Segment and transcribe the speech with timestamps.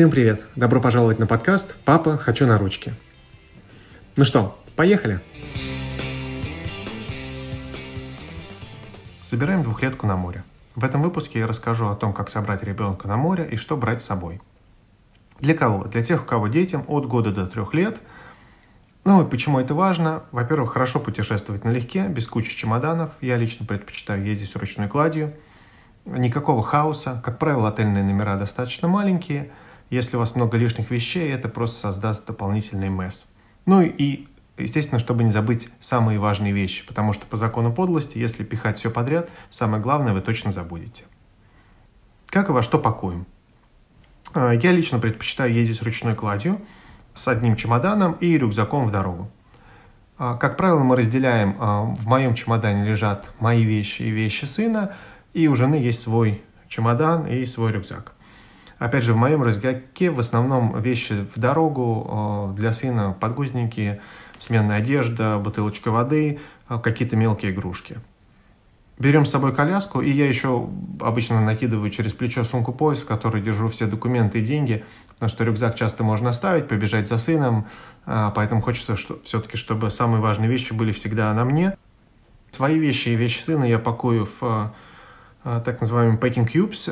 [0.00, 0.42] Всем привет!
[0.56, 2.94] Добро пожаловать на подкаст «Папа, хочу на ручки».
[4.16, 5.20] Ну что, поехали?
[9.20, 10.42] Собираем двухлетку на море.
[10.74, 14.00] В этом выпуске я расскажу о том, как собрать ребенка на море и что брать
[14.00, 14.40] с собой.
[15.38, 15.84] Для кого?
[15.84, 18.00] Для тех, у кого детям от года до трех лет.
[19.04, 20.22] Ну и почему это важно?
[20.32, 23.10] Во-первых, хорошо путешествовать налегке, без кучи чемоданов.
[23.20, 25.34] Я лично предпочитаю ездить с ручной кладью.
[26.06, 27.20] Никакого хаоса.
[27.22, 29.50] Как правило, отельные номера достаточно маленькие–
[29.90, 33.28] если у вас много лишних вещей, это просто создаст дополнительный месс.
[33.66, 38.44] Ну и, естественно, чтобы не забыть самые важные вещи, потому что по закону подлости, если
[38.44, 41.04] пихать все подряд, самое главное вы точно забудете.
[42.26, 43.26] Как и во что пакуем?
[44.32, 46.60] А, я лично предпочитаю ездить ручной кладью
[47.14, 49.28] с одним чемоданом и рюкзаком в дорогу.
[50.16, 54.94] А, как правило, мы разделяем, а, в моем чемодане лежат мои вещи и вещи сына,
[55.34, 58.12] и у жены есть свой чемодан и свой рюкзак.
[58.80, 64.00] Опять же, в моем рюкзаке в основном вещи в дорогу, э, для сына подгузники,
[64.38, 67.98] сменная одежда, бутылочка воды, э, какие-то мелкие игрушки.
[68.98, 70.66] Берем с собой коляску, и я еще
[70.98, 75.76] обычно накидываю через плечо сумку-пояс, в которой держу все документы и деньги, потому что рюкзак
[75.76, 77.66] часто можно оставить, побежать за сыном,
[78.06, 81.76] э, поэтому хочется что, все-таки, чтобы самые важные вещи были всегда на мне.
[82.50, 84.72] Свои вещи и вещи сына я пакую в
[85.42, 86.90] так называемый packing cubes,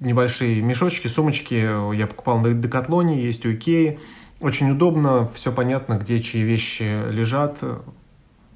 [0.00, 3.98] небольшие мешочки, сумочки я покупал на Декатлоне, есть у Икеи.
[4.40, 7.58] Очень удобно, все понятно, где чьи вещи лежат,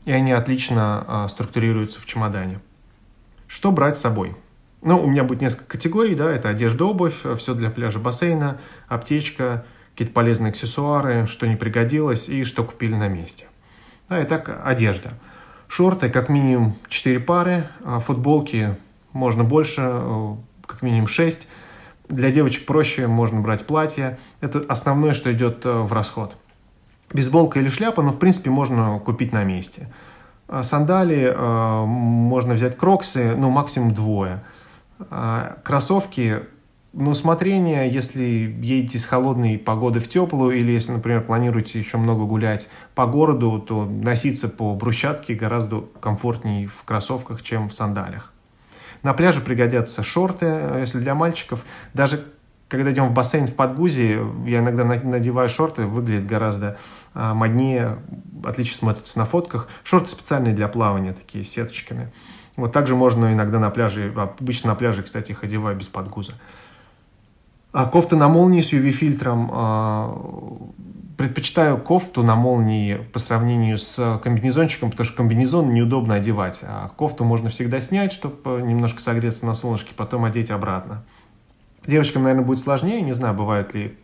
[0.04, 2.60] и они отлично а, структурируются в чемодане.
[3.48, 4.36] Что брать с собой?
[4.80, 9.64] Ну, у меня будет несколько категорий, да, это одежда, обувь, все для пляжа, бассейна, аптечка,
[9.92, 13.46] какие-то полезные аксессуары, что не пригодилось и что купили на месте.
[14.08, 15.14] Да, итак, одежда.
[15.68, 18.76] Шорты, как минимум 4 пары, а футболки
[19.12, 19.82] можно больше,
[20.72, 21.46] как минимум 6.
[22.08, 24.18] Для девочек проще, можно брать платье.
[24.40, 26.36] Это основное, что идет э, в расход.
[27.12, 29.92] Бейсболка или шляпа, но в принципе можно купить на месте.
[30.48, 34.42] А сандали э, можно взять кроксы, ну максимум двое.
[35.10, 36.40] А кроссовки,
[36.92, 38.22] ну усмотрение, если
[38.60, 43.58] едете с холодной погоды в теплую, или если, например, планируете еще много гулять по городу,
[43.58, 48.31] то носиться по брусчатке гораздо комфортнее в кроссовках, чем в сандалях.
[49.02, 51.64] На пляже пригодятся шорты, э, если для мальчиков.
[51.94, 52.24] Даже
[52.68, 56.78] когда идем в бассейн в Подгузе, я иногда надеваю шорты, выглядит гораздо
[57.12, 57.98] а, моднее,
[58.44, 59.68] отлично смотрится на фотках.
[59.84, 62.10] Шорты специальные для плавания, такие сеточками.
[62.56, 66.32] Вот также можно иногда на пляже, обычно на пляже, кстати, их одеваю без подгуза.
[67.72, 70.58] А кофта на молнии с UV-фильтром а,
[71.22, 77.22] предпочитаю кофту на молнии по сравнению с комбинезончиком, потому что комбинезон неудобно одевать, а кофту
[77.22, 81.04] можно всегда снять, чтобы немножко согреться на солнышке, потом одеть обратно.
[81.86, 83.96] Девочкам, наверное, будет сложнее, не знаю, бывают ли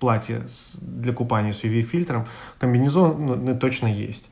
[0.00, 0.42] платья
[0.82, 2.26] для купания с UV-фильтром.
[2.58, 4.28] Комбинезон ну, ну, точно есть.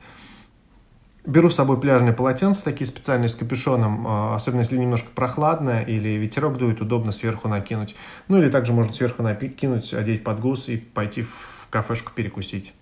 [1.25, 6.09] Беру с собой пляжные полотенца, такие специальные с капюшоном, а, особенно если немножко прохладно или
[6.09, 7.95] ветерок дует, удобно сверху накинуть.
[8.27, 12.73] Ну или также можно сверху накинуть, одеть под гус и пойти в кафешку перекусить.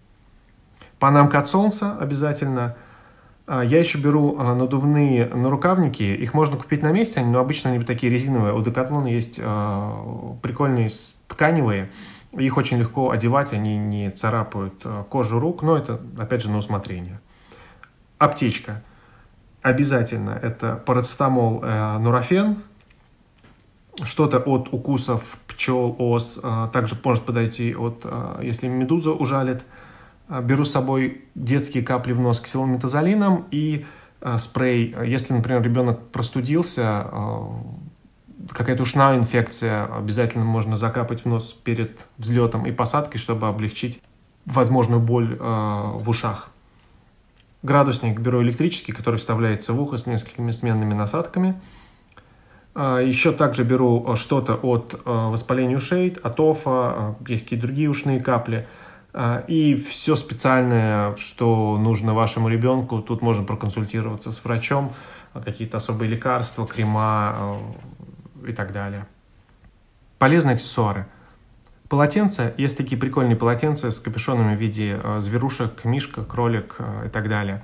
[0.99, 2.75] Панамка от солнца обязательно.
[3.47, 6.03] А, я еще беру а, надувные нарукавники.
[6.03, 8.53] Их можно купить на месте, но обычно они такие резиновые.
[8.53, 10.89] У Decathlon есть а, прикольные
[11.27, 11.89] тканевые.
[12.33, 17.19] Их очень легко одевать, они не царапают кожу рук, но это, опять же, на усмотрение.
[18.17, 18.81] Аптечка.
[19.61, 22.57] Обязательно это парацетамол, э, нурофен,
[24.03, 29.63] что-то от укусов пчел, ос, а, также может подойти от, а, если медуза ужалит.
[30.27, 33.85] А, беру с собой детские капли в нос ксилометазолином и
[34.37, 34.95] спрей.
[35.05, 37.05] Если, например, ребенок простудился,
[38.49, 44.01] какая-то ушная инфекция, обязательно можно закапать в нос перед взлетом и посадкой, чтобы облегчить
[44.45, 46.51] возможную боль в ушах.
[47.63, 51.59] Градусник беру электрический, который вставляется в ухо с несколькими сменными насадками–
[52.75, 57.87] Еще также беру э, что-то от э, воспаления ушей, от ОФА, э, есть какие-то другие
[57.87, 58.67] ушные капли.
[59.15, 64.91] А, и все специальное, что нужно вашему ребенку, тут можно проконсультироваться с врачом,
[65.33, 67.59] какие-то особые лекарства, крема
[68.47, 69.05] и так далее.
[70.17, 71.05] Полезные аксессуары.
[71.89, 77.61] Полотенца, есть такие прикольные полотенца с капюшонами в виде зверушек, мишка, кролик и так далее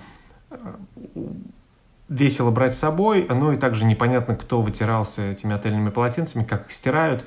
[2.10, 6.72] весело брать с собой, ну и также непонятно, кто вытирался этими отельными полотенцами, как их
[6.72, 7.24] стирают.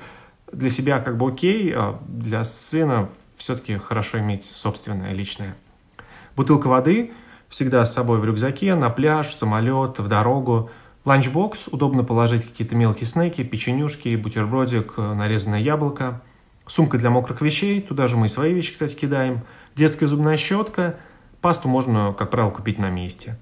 [0.51, 5.55] Для себя как бы окей, а для сына все-таки хорошо иметь собственное, личное.
[6.35, 7.11] Бутылка воды
[7.49, 10.69] всегда с собой в рюкзаке, на пляж, в самолет, в дорогу.
[11.05, 16.21] Ланчбокс, удобно положить какие-то мелкие снеки, печенюшки, бутербродик, нарезанное яблоко.
[16.65, 19.41] Сумка для мокрых вещей, туда же мы свои вещи, кстати, кидаем.
[19.75, 20.95] Детская зубная щетка,
[21.41, 23.37] пасту можно, как правило, купить на месте.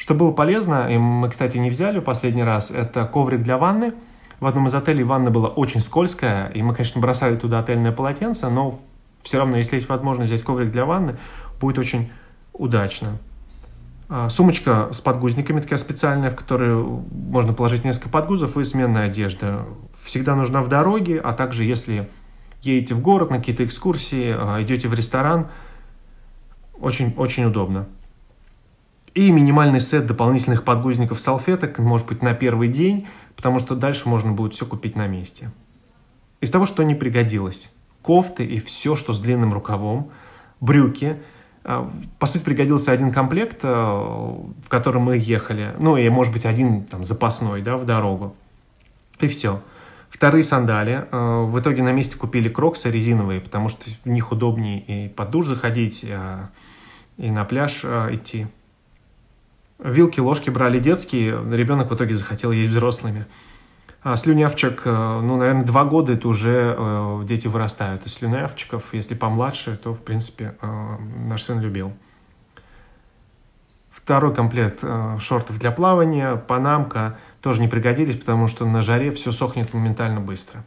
[0.00, 3.92] Что было полезно, и мы, кстати, не взяли в последний раз, это коврик для ванны.
[4.40, 8.48] В одном из отелей ванна была очень скользкая, и мы, конечно, бросали туда отельное полотенце,
[8.48, 8.80] но
[9.22, 11.18] все равно, если есть возможность взять коврик для ванны,
[11.60, 12.10] будет очень
[12.54, 13.18] удачно.
[14.08, 19.66] А, сумочка с подгузниками такая специальная, в которую можно положить несколько подгузов и сменная одежда.
[20.02, 22.08] Всегда нужна в дороге, а также если
[22.62, 25.48] едете в город на какие-то экскурсии, а, идете в ресторан,
[26.80, 27.86] очень, очень удобно.
[29.14, 34.30] И минимальный сет дополнительных подгузников салфеток, может быть, на первый день, потому что дальше можно
[34.32, 35.50] будет все купить на месте.
[36.40, 37.72] Из того, что не пригодилось.
[38.02, 40.10] Кофты и все, что с длинным рукавом,
[40.60, 41.16] брюки.
[41.64, 45.74] А, по сути, пригодился один комплект, а, в котором мы ехали.
[45.78, 48.34] Ну, и, может быть, один там запасной, да, в дорогу.
[49.18, 49.60] И все.
[50.08, 51.06] Вторые сандали.
[51.10, 55.30] А, в итоге на месте купили кроксы резиновые, потому что в них удобнее и под
[55.30, 56.06] душ заходить,
[57.18, 58.46] и на пляж идти.
[59.82, 63.26] Вилки, ложки брали детские, ребенок в итоге захотел есть взрослыми.
[64.02, 68.06] А слюнявчик, э, ну, наверное, два года это уже э, дети вырастают.
[68.06, 70.96] Из слюнявчиков, если помладше, то, в принципе, э,
[71.26, 71.92] наш сын любил.
[73.90, 74.82] Второй комплект
[75.20, 80.64] шортов для плавания, панамка тоже не пригодились, потому что на жаре все сохнет моментально быстро.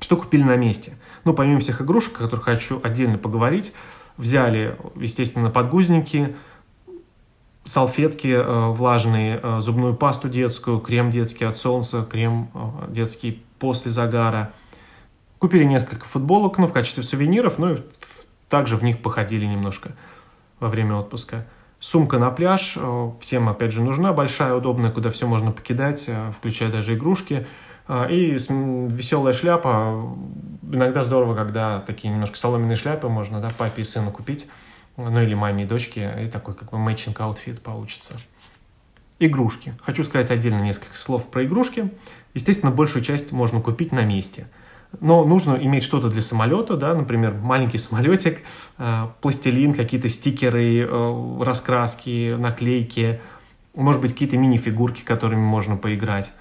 [0.00, 0.94] Что купили на месте?
[1.24, 3.74] Ну, помимо всех игрушек, о которых хочу отдельно поговорить,
[4.16, 6.34] взяли, естественно, подгузники,
[7.64, 13.90] салфетки э, влажные, э, зубную пасту детскую, крем детский от солнца, крем э, детский после
[13.90, 14.52] загара.
[15.38, 17.78] Купили несколько футболок, ну, в качестве сувениров, ну, и
[18.48, 19.92] также в них походили немножко
[20.58, 21.46] во время отпуска.
[21.78, 22.76] Сумка на пляж,
[23.20, 27.46] всем, опять же, нужна, большая, удобная, куда все можно покидать, включая даже игрушки.
[28.10, 30.14] И веселая шляпа.
[30.70, 34.46] Иногда здорово, когда такие немножко соломенные шляпы можно, да, папе и сыну купить
[35.08, 38.14] ну или маме и дочке, и такой как бы matching outfit получится.
[39.18, 39.74] Игрушки.
[39.82, 41.90] Хочу сказать отдельно несколько слов про игрушки.
[42.34, 44.46] Естественно, большую часть можно купить на месте.
[44.98, 48.40] Но нужно иметь что-то для самолета, да, например, маленький самолетик,
[48.78, 53.20] э, пластилин, какие-то стикеры, э, раскраски, наклейки,
[53.74, 56.32] может быть, какие-то мини-фигурки, которыми можно поиграть.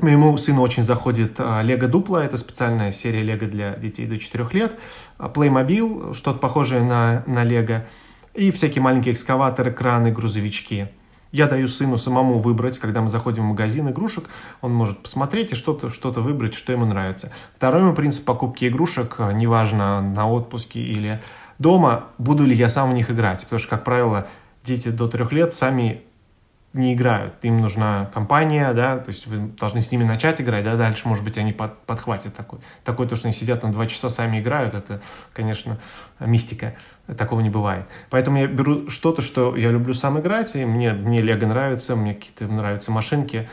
[0.00, 4.72] Моему сыну очень заходит Лего Дупло, это специальная серия Лего для детей до 4 лет.
[5.18, 7.84] Playmobil, что-то похожее на, на Лего.
[8.32, 10.88] И всякие маленькие экскаваторы, краны, грузовички.
[11.32, 14.30] Я даю сыну самому выбрать, когда мы заходим в магазин игрушек,
[14.62, 17.30] он может посмотреть и что-то что выбрать, что ему нравится.
[17.56, 21.20] Второй мой принцип покупки игрушек, неважно на отпуске или
[21.58, 23.42] дома, буду ли я сам в них играть.
[23.42, 24.26] Потому что, как правило,
[24.64, 26.02] дети до трех лет сами
[26.72, 30.76] не играют, им нужна компания, да, то есть вы должны с ними начать играть, да,
[30.76, 32.60] дальше, может быть, они под, подхватят такой.
[32.84, 35.00] Такое то, что они сидят на два часа, сами играют, это,
[35.32, 35.78] конечно,
[36.20, 36.76] мистика,
[37.18, 37.86] такого не бывает.
[38.08, 42.14] Поэтому я беру что-то, что я люблю сам играть, и мне, мне Лего нравится, мне
[42.14, 43.48] какие-то нравятся машинки,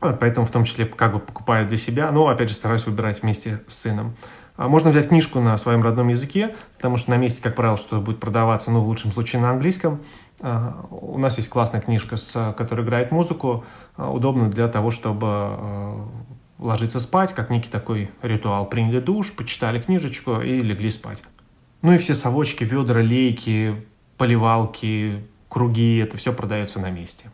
[0.00, 3.60] поэтому в том числе как бы покупаю для себя, но, опять же, стараюсь выбирать вместе
[3.68, 4.16] с сыном.
[4.56, 8.00] А можно взять книжку на своем родном языке, потому что на месте, как правило, что
[8.00, 10.00] будет продаваться, ну, в лучшем случае на английском,
[10.40, 13.64] а, у нас есть классная книжка, с, которая играет музыку,
[13.96, 16.08] а, удобно для того, чтобы а,
[16.58, 18.66] ложиться спать, как некий такой ритуал.
[18.66, 21.22] Приняли душ, почитали книжечку и легли спать.
[21.82, 23.84] Ну и все совочки, ведра, лейки,
[24.16, 27.30] поливалки, круги, это все продается на месте.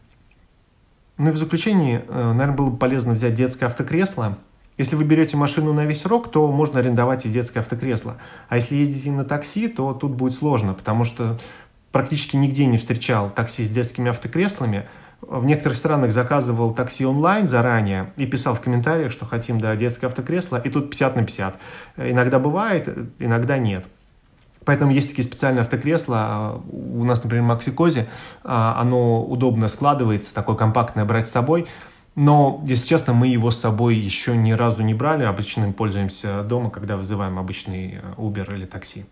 [1.19, 4.39] Ну и в заключение, э, наверное, было бы полезно взять детское автокресло.
[4.81, 8.17] Если вы берете машину на весь срок, то можно арендовать и детское автокресло.
[8.49, 11.39] А если ездите на такси, то тут будет сложно, потому что
[11.93, 14.89] практически нигде не встречал такси с детскими автокреслами.
[15.21, 20.07] В некоторых странах заказывал такси онлайн заранее и писал в комментариях, что хотим да, детское
[20.07, 21.59] автокресло, и тут 50 на 50.
[21.99, 23.85] Иногда бывает, иногда нет.
[24.65, 26.63] Поэтому есть такие специальные автокресла.
[26.71, 28.09] У нас, например, в Максикозе
[28.45, 31.67] оно удобно складывается, такое компактное брать с собой.
[32.17, 35.25] Но, если честно, мы его с собой еще ни разу не брали.
[35.25, 39.05] Обычно им пользуемся дома, когда вызываем обычный Uber или такси.